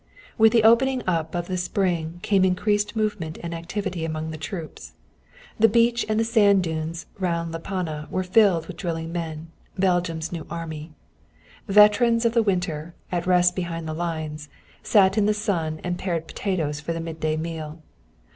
With 0.35 0.51
the 0.51 0.63
opening 0.63 1.03
up 1.05 1.35
of 1.35 1.45
the 1.45 1.57
spring 1.57 2.21
came 2.23 2.43
increased 2.43 2.95
movement 2.95 3.37
and 3.43 3.53
activity 3.53 4.03
among 4.03 4.31
the 4.31 4.35
troops. 4.39 4.93
The 5.59 5.69
beach 5.69 6.07
and 6.09 6.19
the 6.19 6.23
sand 6.25 6.63
dunes 6.63 7.05
round 7.19 7.51
La 7.51 7.59
Panne 7.59 8.07
were 8.09 8.23
filled 8.23 8.65
with 8.65 8.77
drilling 8.77 9.11
men, 9.11 9.49
Belgium's 9.77 10.31
new 10.31 10.47
army. 10.49 10.91
Veterans 11.67 12.25
of 12.25 12.33
the 12.33 12.41
winter, 12.41 12.95
at 13.11 13.27
rest 13.27 13.55
behind 13.55 13.87
the 13.87 13.93
lines, 13.93 14.49
sat 14.81 15.19
in 15.19 15.27
the 15.27 15.35
sun 15.35 15.79
and 15.83 15.99
pared 15.99 16.25
potatoes 16.27 16.79
for 16.79 16.93
the 16.93 16.99
midday 16.99 17.37
meal. 17.37 17.79